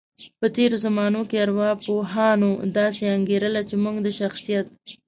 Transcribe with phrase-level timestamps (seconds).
[0.39, 4.67] په تیرو زمانو کې ارواپوهانو داسې انګیرله، چی موږ د شخصیت